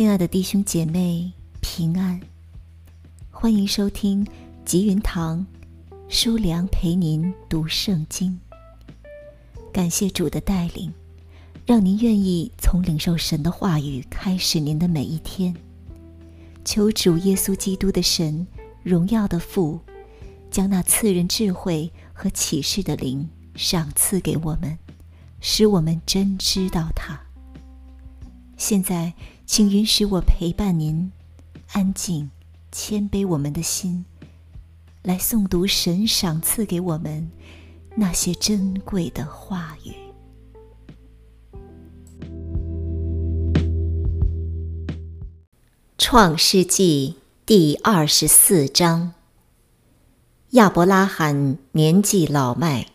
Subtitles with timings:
[0.00, 2.18] 亲爱的弟兄姐妹，平安！
[3.30, 4.26] 欢迎收听
[4.64, 5.46] 吉云堂
[6.08, 8.40] 书良陪您读圣经。
[9.70, 10.90] 感谢主的带领，
[11.66, 15.54] 让您愿意从领受神的话语开始您的每一天。
[16.64, 18.46] 求主耶稣基督的神，
[18.82, 19.78] 荣耀的父，
[20.50, 24.78] 将那赐人智慧和启示的灵赏赐给我们，
[25.42, 27.20] 使我们真知道他。
[28.56, 29.12] 现在，
[29.52, 31.10] 请允许我陪伴您，
[31.72, 32.30] 安静、
[32.70, 34.04] 谦卑我们的心，
[35.02, 37.28] 来诵读神赏赐给我们
[37.96, 39.92] 那些珍贵的话语。
[45.98, 49.14] 创世纪第二十四章。
[50.50, 52.86] 亚伯拉罕年纪老迈，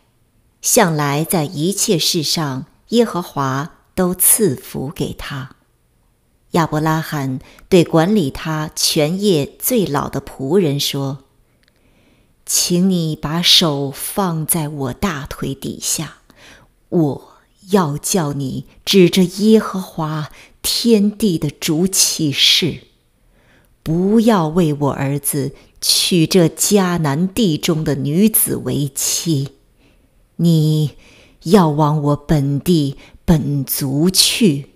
[0.62, 5.55] 向来在一切事上，耶和华都赐福给他。
[6.56, 11.18] 亚伯拉罕对管理他全业最老的仆人说
[12.46, 16.22] ：“请你把手放在我大腿底下，
[16.88, 17.28] 我
[17.70, 20.30] 要叫你指着耶和华
[20.62, 22.84] 天地的主起誓，
[23.82, 29.50] 不要为我儿子娶这迦南地中的女子为妻。
[30.36, 30.92] 你
[31.42, 32.96] 要往我本地
[33.26, 34.70] 本族去。”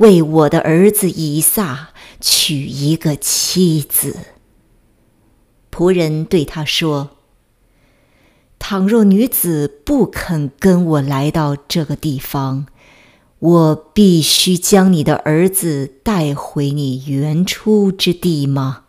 [0.00, 4.16] 为我的儿子以撒娶一个妻子。
[5.70, 7.18] 仆人对他说
[8.58, 12.66] ：“倘若女子不肯跟我来到这个地方，
[13.38, 18.84] 我必须将你的儿子带回你原出之地吗？”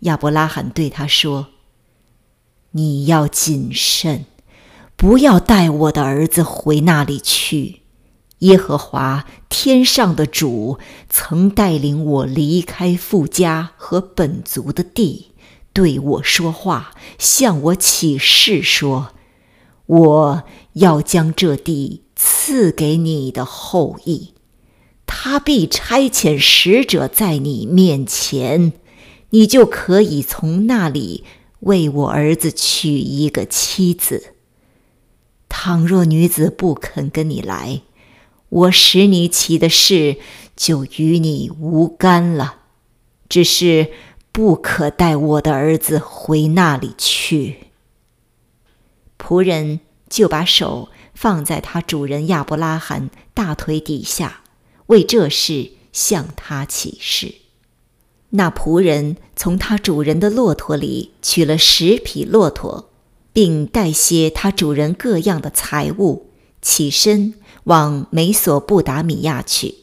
[0.00, 1.48] 亚伯拉罕对他说
[2.70, 4.26] ：“你要谨慎，
[4.94, 7.82] 不要带我的儿子回那里去。”
[8.40, 15.32] 耶和华天上的主曾带领我离开富家和本族的地，
[15.72, 19.12] 对我说话，向我起誓说
[19.86, 20.44] ：“我
[20.74, 24.34] 要将这地赐给你的后裔，
[25.04, 28.72] 他必差遣使者在你面前，
[29.30, 31.24] 你就可以从那里
[31.60, 34.34] 为我儿子娶一个妻子。
[35.48, 37.82] 倘若女子不肯跟你来，”
[38.48, 40.16] 我使你起的事
[40.56, 42.62] 就与你无干了，
[43.28, 43.88] 只是
[44.32, 47.68] 不可带我的儿子回那里去。
[49.18, 54.42] 仆人就把手放在他主人亚伯拉罕大腿底下，
[54.86, 57.34] 为这事向他起誓。
[58.30, 62.90] 那仆人从他主人的骆驼里取了十匹骆驼，
[63.32, 66.30] 并带些他主人各样的财物，
[66.62, 67.34] 起身。
[67.68, 69.74] 往美索不达米亚去，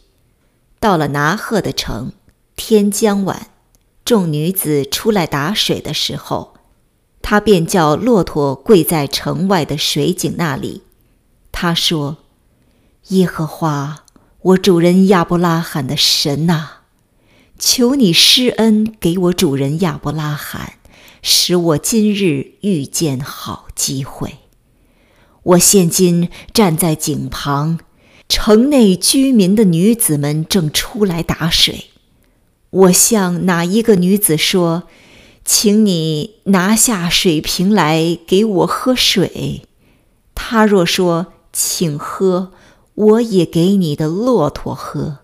[0.80, 2.14] 到了拿赫的城，
[2.56, 3.52] 天将晚，
[4.04, 6.56] 众女子出来打水的时候，
[7.22, 10.82] 他便叫骆驼跪在城外的水井那里。
[11.52, 12.18] 他说
[13.10, 14.04] ：“耶和华，
[14.42, 16.70] 我主人亚伯拉罕的神呐，
[17.60, 20.80] 求你施恩给我主人亚伯拉罕，
[21.22, 24.40] 使我今日遇见好机会。”
[25.46, 27.78] 我现今站在井旁，
[28.28, 31.86] 城内居民的女子们正出来打水。
[32.72, 34.84] 我向哪一个女子说
[35.46, 39.62] ：“请你拿下水瓶来给我喝水。”
[40.34, 42.52] 她若说：“请喝，
[42.96, 45.20] 我也给你的骆驼喝。”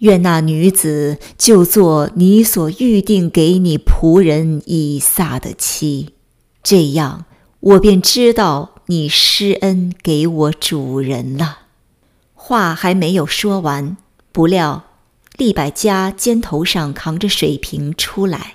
[0.00, 6.14] 愿那女子就做你所预定给你仆人以撒的妻。
[6.62, 7.26] 这样，
[7.60, 8.76] 我便知道。
[8.90, 11.58] 你施恩给我主人了。
[12.32, 13.98] 话还没有说完，
[14.32, 14.84] 不料
[15.36, 18.54] 利百加肩头上扛着水瓶出来。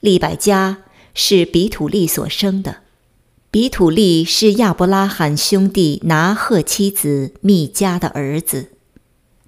[0.00, 0.78] 利百加
[1.14, 2.78] 是比土利所生的，
[3.52, 8.72] 比土利是亚伯拉罕兄弟拿鹤妻子密加的儿子。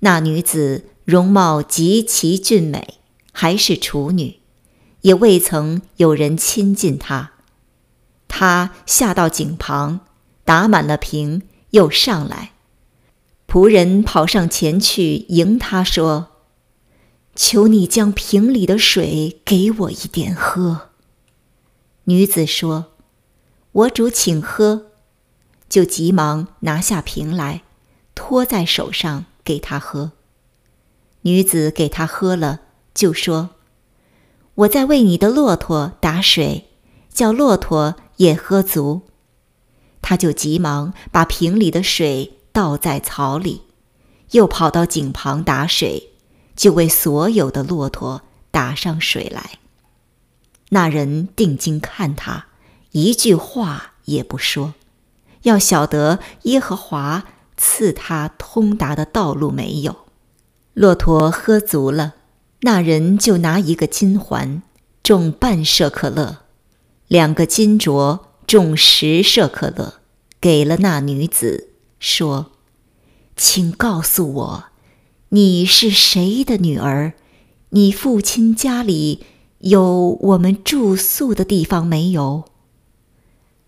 [0.00, 2.94] 那女子容貌极其俊美，
[3.32, 4.37] 还是处女，
[5.00, 7.32] 也未曾有人亲近她。
[8.40, 10.00] 他下到井旁，
[10.46, 11.42] 打满了瓶，
[11.72, 12.52] 又上来。
[13.46, 16.28] 仆人跑上前去迎他说
[17.37, 20.88] ：“求你将瓶里的水给我一点喝。”
[22.04, 22.92] 女子说
[23.72, 24.87] ：“我主请喝。”
[25.69, 27.60] 就急忙拿下瓶来，
[28.14, 30.12] 托在手上给他喝。
[31.20, 32.60] 女子给他喝了，
[32.94, 33.50] 就说
[34.64, 36.70] ：“我在为你的骆驼打水，
[37.12, 39.00] 叫骆驼。”也喝足，
[40.02, 43.62] 他就急忙把瓶里的水倒在槽里，
[44.32, 46.11] 又跑到井旁打水，
[46.55, 48.20] 就为所有的骆驼
[48.50, 49.52] 打上水来。
[50.69, 52.49] 那人定睛看他，
[52.90, 54.75] 一句话也不说，
[55.44, 57.25] 要晓得耶和华
[57.56, 59.96] 赐他通达的道路没有。
[60.75, 62.16] 骆驼喝足了，
[62.61, 64.62] 那人就拿一个金环，
[65.02, 66.40] 重半舍克勒，
[67.10, 69.94] 两个金镯，重十舍克勒，
[70.40, 72.52] 给了那女子，说
[73.36, 74.64] ：“请告诉我，
[75.30, 77.14] 你是谁的女儿？
[77.70, 79.24] 你父亲家里？”
[79.58, 82.44] 有我们住宿的地方没有？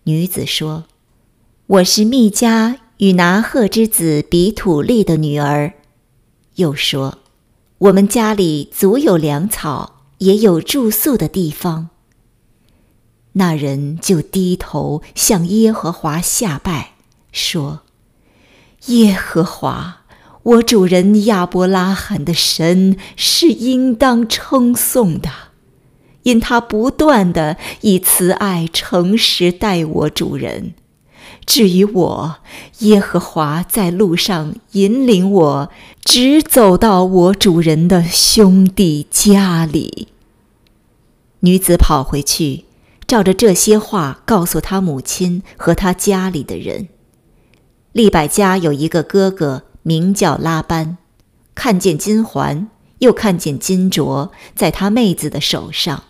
[0.03, 0.85] 女子说
[1.67, 5.73] ：“我是密加与拿赫之子比土利的女儿。”
[6.55, 7.19] 又说
[7.77, 11.89] ：“我们家里足有粮草，也有住宿的地方。”
[13.33, 16.93] 那人就低头向耶和华下拜，
[17.31, 17.81] 说
[18.87, 20.01] ：“耶和华，
[20.43, 25.29] 我主人亚伯拉罕的神是应当称颂的。”
[26.23, 30.73] 因他不断的以慈爱、诚实待我主人，
[31.45, 32.35] 至于我，
[32.79, 35.71] 耶和华在路上引领我，
[36.01, 40.07] 直走到我主人的兄弟家里。
[41.41, 42.63] 女子跑回去，
[43.13, 46.87] 照着这些话告诉他母亲和他家里的人。
[47.91, 50.97] 利百家有一个哥哥，名叫拉班，
[51.53, 56.05] 看见金环，又看见金镯在他妹子的手上。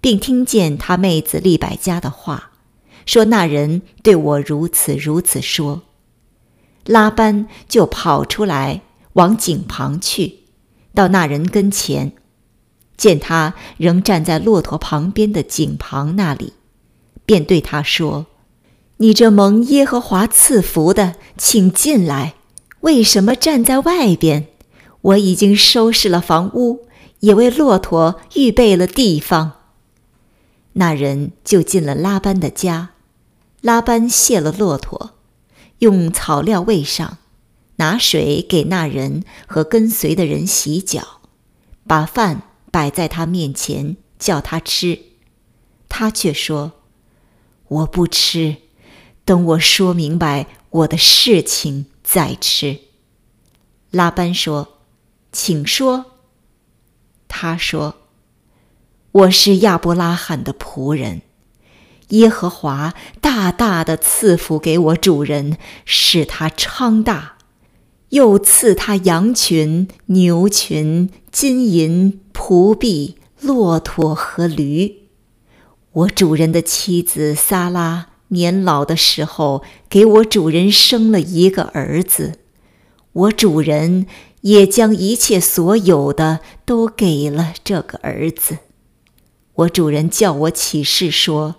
[0.00, 2.52] 并听见他妹子利百加的话，
[3.04, 5.82] 说：“那人对我如此如此说。”
[6.86, 8.80] 拉班就跑出来
[9.12, 10.44] 往井旁去，
[10.94, 12.14] 到那人跟前，
[12.98, 16.52] 见他仍站在骆驼旁边的井旁那里，
[17.24, 18.26] 便对他说
[18.98, 22.34] ：“你这蒙耶和华赐福的，请进来。
[22.80, 24.48] 为什么站在外边？
[25.00, 26.86] 我已经收拾了房屋，
[27.20, 29.52] 也为骆驼预备了地方。”
[30.74, 32.90] 那人就进了拉班的家，
[33.60, 35.12] 拉班卸了骆驼，
[35.78, 37.18] 用草料喂上，
[37.76, 41.20] 拿水给那人和跟随的人洗脚，
[41.86, 44.98] 把饭摆在他面前叫他吃，
[45.88, 46.72] 他却说
[47.68, 48.56] ：“我不吃，
[49.24, 52.80] 等我说明白我的事情再吃。”
[53.90, 54.78] 拉班说
[55.32, 56.06] ：“请说。”
[57.28, 57.96] 他说。
[59.10, 61.22] 我是亚伯拉罕的仆人，
[62.08, 65.56] 耶和华大大的赐福给我主人，
[65.86, 67.37] 使他昌大，
[68.10, 74.96] 又赐他羊群、牛群、金银、仆婢、骆驼和驴。
[75.92, 82.34] 我主人的妻子撒拉年老的时候，给我主人生了一个儿子，
[83.12, 84.06] 我主人
[84.42, 88.58] 也将一切所有的都给了这个儿子。
[89.54, 91.56] 我主人叫我起誓说：“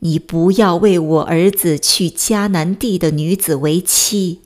[0.00, 4.42] 你不要为我儿子娶迦南地的女子为妻，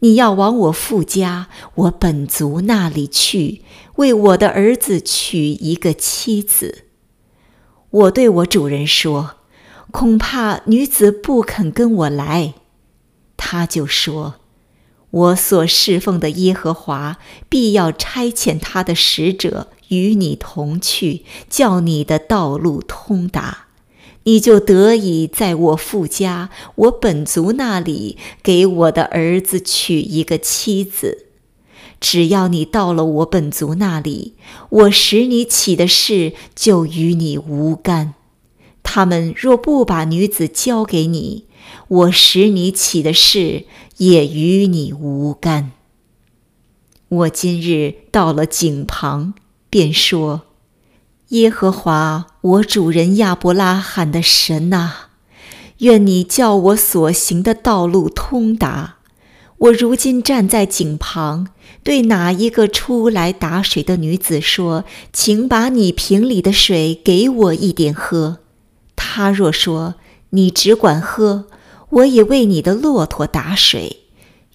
[0.00, 3.62] 你要往我父家、我本族那里去，
[3.96, 6.84] 为我的儿子娶一个妻子。”
[7.90, 9.36] 我对我主人说
[9.90, 12.54] ：“恐怕女子不肯跟我来。”
[13.36, 14.34] 他就说
[15.10, 23.66] ：“我所侍奉的耶和华必要差遣他的使者。”与你同去，叫你的道路通达，
[24.24, 31.26] 你就得以在我父家、我本族那里给我的儿子娶一个妻子。
[32.00, 34.34] 只要你到了我本族那里，
[34.70, 38.14] 我使你起的事就与你无干。
[38.82, 41.46] 他们若不把女子交给你，
[41.88, 43.66] 我使你起的事
[43.98, 45.72] 也与你无干。
[47.08, 49.34] 我今日到了井旁。
[49.72, 50.42] 便说
[51.30, 54.90] ：“耶和华我主人亚伯拉罕的神呐，
[55.78, 58.96] 愿你叫我所行的道路通达。
[59.58, 61.46] 我如今站在井旁，
[61.84, 68.38] 对哪一个出来打水的女子说：‘请把你瓶里的水给我一点喝。’
[68.96, 69.94] 她若说
[70.30, 71.44] ：‘你只管喝，
[71.90, 73.98] 我也为你的骆驼打水。’”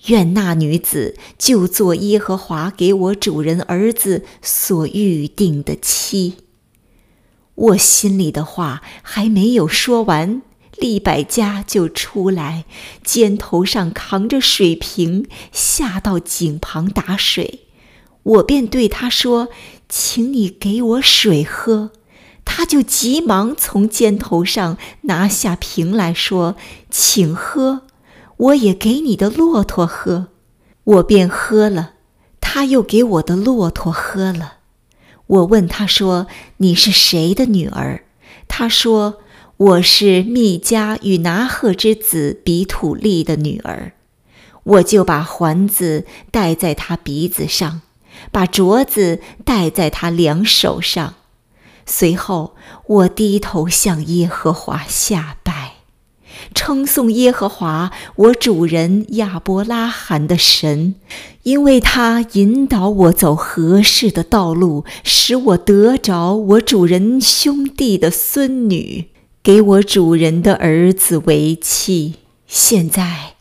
[0.08, 6.36] 愿那女子就做耶和华给我主人儿子所预定的妻。
[7.56, 10.42] 我心里的话还没有说完，
[10.78, 12.66] 利百加就出来，
[13.04, 17.62] 肩头上扛着水瓶，下到井旁打水。
[18.24, 19.50] 我便对他说
[19.88, 21.92] ：“请你给我水喝。”
[22.44, 26.56] 他就急忙从肩头上拿下瓶来说
[26.92, 27.84] ：“请喝。”
[28.38, 30.28] 我也给你的骆驼喝，
[30.84, 31.94] 我便喝了。
[32.42, 34.55] 他又给我的骆驼喝了。
[35.28, 36.28] 我问他说
[36.58, 38.04] ：“你是谁的女儿？”
[38.48, 39.20] 他说
[39.58, 43.94] ：“我是密加与拿赫之子比土利的女儿。”
[44.64, 47.82] 我就把环子戴在他鼻子上，
[48.32, 51.14] 把镯子戴在他两手上。
[51.86, 52.56] 随后，
[52.88, 55.38] 我低头向耶和华下。
[56.54, 60.96] 称颂耶和华，我主人亚伯拉罕的神，
[61.44, 69.10] 因为他引导我走合适的道路，使我得着我主人兄弟的孙女，
[69.44, 72.16] 给我主人的儿子为妻。
[72.48, 73.34] 现在，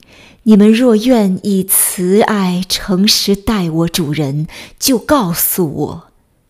[0.44, 4.46] 你们若愿以慈爱诚实待我主人，
[4.78, 6.02] 就告诉我；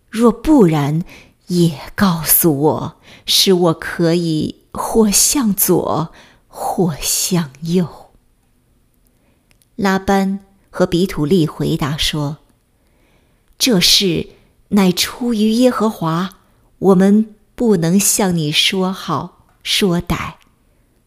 [0.08, 1.02] 若不然，
[1.48, 2.94] 也告诉我，
[3.26, 6.10] 使我可以或向左。
[6.56, 8.12] 或向右。
[9.74, 10.38] 拉班
[10.70, 12.38] 和比土利回答说
[13.58, 14.28] ：“这事
[14.68, 16.36] 乃出于耶和华，
[16.78, 20.34] 我们不能向你说好说歹。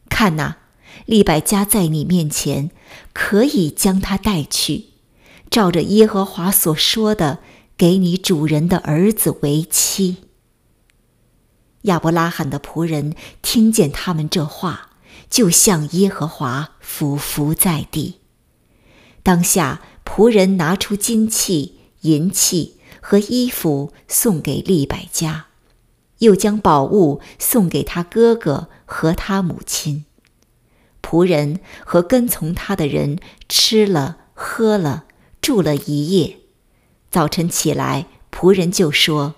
[0.10, 0.58] 看哪，
[1.06, 2.70] 利百加在你面前，
[3.14, 4.88] 可以将他带去，
[5.50, 7.40] 照着耶和华所说的，
[7.78, 10.18] 给你主人的儿子为妻。”
[11.84, 14.90] 亚伯拉罕的仆人听见他们这话。
[15.30, 18.20] 就向耶和华俯伏在地。
[19.24, 25.48] 当下仆人拿出金器、银器和衣服送给利百加，
[26.20, 30.06] 又将宝物送给他哥哥和他母亲。
[31.02, 35.06] 仆人和跟从他的人吃了、喝了，
[35.42, 36.40] 住了一夜。
[37.10, 39.36] 早晨起来，仆人就说：“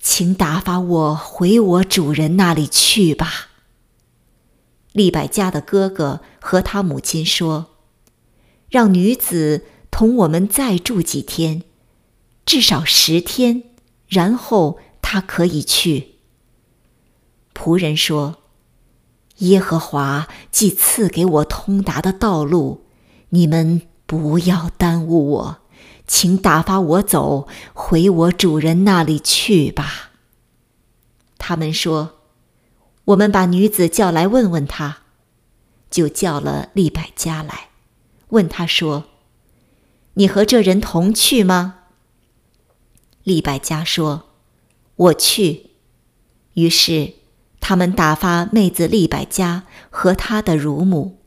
[0.00, 3.49] 请打发我回我主人那里去吧。”
[4.92, 7.66] 利百加的哥哥和他母亲说
[8.68, 11.62] ：“让女子同我们再住几天，
[12.44, 13.62] 至少十天，
[14.08, 16.16] 然后她可以去。”
[17.54, 18.38] 仆人说
[19.38, 22.86] ：“耶和华既赐给我通达的道路，
[23.28, 25.58] 你们不要耽误我，
[26.06, 30.10] 请打发我走回我主人那里去吧。”
[31.38, 32.19] 他们说。
[33.06, 34.98] 我们把女子叫来问问她，
[35.90, 37.70] 就叫了利百加来，
[38.28, 39.06] 问他说
[40.14, 41.76] ：“你和这人同去吗？”
[43.24, 44.30] 利百加说
[44.94, 45.70] ：“我去。”
[46.54, 47.14] 于是
[47.58, 51.18] 他们打发妹子利百加和他的乳母，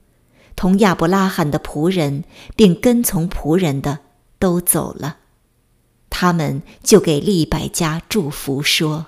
[0.56, 2.24] 同亚伯拉罕的仆人，
[2.56, 4.00] 并跟从仆人的
[4.40, 5.18] 都走了。
[6.10, 9.08] 他们就给利百加祝福说。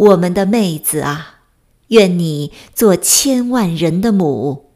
[0.00, 1.40] 我们的妹子啊，
[1.88, 4.70] 愿你做千万人的母，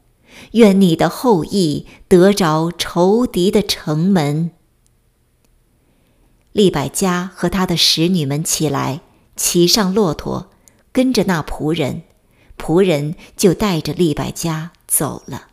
[0.51, 4.51] 愿你的后裔得着仇敌的城门。
[6.51, 9.01] 利百加和他的使女们起来，
[9.35, 10.51] 骑上骆驼，
[10.91, 12.03] 跟着那仆人，
[12.55, 15.47] 仆人就带着利百加走了。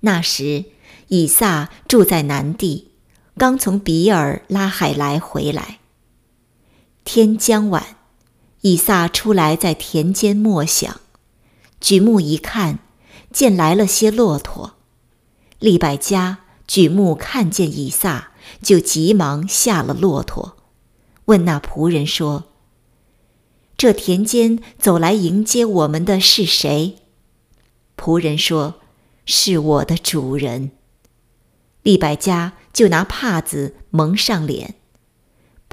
[0.00, 0.66] 那时，
[1.08, 2.92] 以撒住在南地，
[3.36, 5.80] 刚从比尔拉海来回来。
[7.04, 7.96] 天将晚，
[8.62, 11.00] 以撒出来在田间默想，
[11.80, 12.78] 举目一看，
[13.30, 14.74] 见来了些骆驼。
[15.58, 18.32] 利百加举目看见以撒，
[18.62, 20.56] 就急忙下了骆驼，
[21.26, 22.44] 问那仆人说
[23.76, 26.96] ：“这田间走来迎接我们的是谁？”
[27.98, 28.80] 仆人说
[29.26, 30.72] ：“是我的主人。”
[31.82, 34.76] 利百加就拿帕子蒙上脸。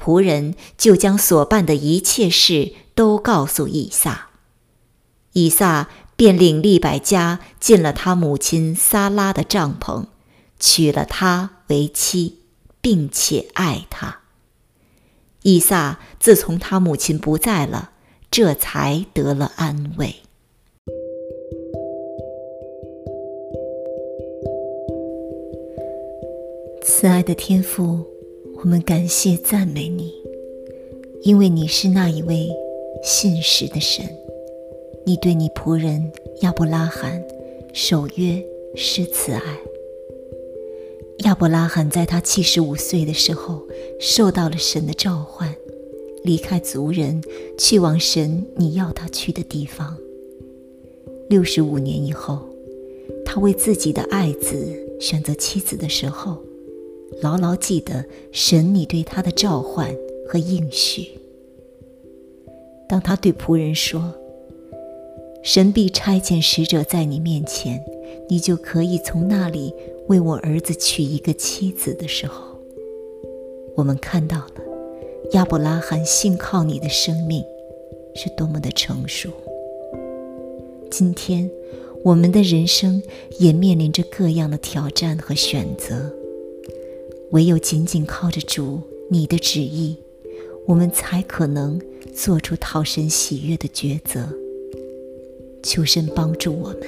[0.02, 4.30] 仆人就将所办的一切事都告诉以撒，
[5.32, 10.06] 以撒便领利百加进了他母亲撒拉的帐篷，
[10.58, 12.40] 娶了她为妻，
[12.80, 14.22] 并且爱她。
[15.42, 17.90] 以撒自从他母亲不在了，
[18.28, 20.16] 这才得了安慰。
[26.82, 28.11] 慈爱的天父。
[28.64, 30.14] 我们感谢赞美你，
[31.22, 32.48] 因为你是那一位
[33.02, 34.04] 信实的神。
[35.04, 37.20] 你对你仆人亚伯拉罕
[37.72, 38.40] 守约
[38.76, 39.58] 施慈爱。
[41.24, 43.66] 亚伯拉罕在他七十五岁的时候，
[43.98, 45.52] 受到了神的召唤，
[46.22, 47.20] 离开族人，
[47.58, 49.96] 去往神你要他去的地方。
[51.28, 52.48] 六十五年以后，
[53.24, 54.64] 他为自己的爱子
[55.00, 56.40] 选择妻子的时候。
[57.22, 59.94] 牢牢记得神你对他的召唤
[60.28, 61.08] 和应许。
[62.88, 64.12] 当他对仆人说
[65.42, 67.82] ：“神必差遣使者在你面前，
[68.28, 69.72] 你就可以从那里
[70.08, 72.58] 为我儿子娶一个妻子的时候，
[73.76, 74.54] 我们看到了
[75.32, 77.42] 亚伯拉罕信靠你的生命
[78.14, 79.30] 是多么的成熟。
[80.90, 81.50] 今天，
[82.02, 83.02] 我们的人生
[83.38, 86.12] 也面临着各样的挑战和选择，
[87.32, 89.96] 唯有紧紧靠着主你的旨意，
[90.66, 91.80] 我们才可能
[92.14, 94.28] 做出讨神喜悦的抉择。
[95.62, 96.82] 求神帮助我们，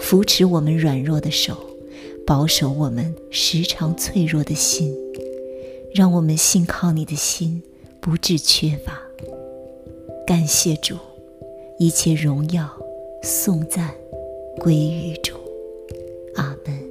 [0.00, 1.56] 扶持我们软弱的手，
[2.26, 4.92] 保守我们时常脆弱的心，
[5.94, 7.62] 让我们信靠你的心
[8.00, 9.00] 不致缺乏。
[10.26, 10.96] 感谢主，
[11.78, 12.68] 一切荣耀、
[13.22, 13.94] 颂赞
[14.58, 15.34] 归于主。
[16.34, 16.90] 阿门。